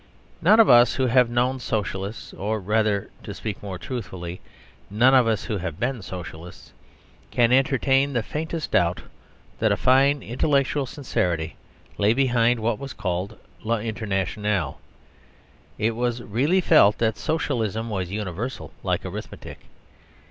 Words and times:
None 0.41 0.59
of 0.59 0.67
us 0.67 0.95
who 0.95 1.05
have 1.05 1.29
known 1.29 1.59
Socialists 1.59 2.33
(or 2.33 2.59
rather, 2.59 3.11
to 3.21 3.35
speak 3.35 3.61
more 3.61 3.77
truthfully, 3.77 4.41
none 4.89 5.13
of 5.13 5.27
us 5.27 5.43
who 5.43 5.57
have 5.57 5.79
been 5.79 6.01
Socialists) 6.01 6.73
can 7.29 7.51
entertain 7.51 8.11
the 8.13 8.23
faintest 8.23 8.71
doubt 8.71 9.01
that 9.59 9.71
a 9.71 9.77
fine 9.77 10.23
intellectual 10.23 10.87
sincerity 10.87 11.55
lay 11.99 12.15
behind 12.15 12.61
what 12.61 12.79
was 12.79 12.93
called 12.93 13.37
"L'Internationale." 13.63 14.79
It 15.77 15.95
was 15.95 16.23
really 16.23 16.61
felt 16.61 16.97
that 16.97 17.15
Socialism 17.15 17.91
was 17.91 18.09
universal 18.09 18.71
like 18.81 19.05
arithmetic. 19.05 19.59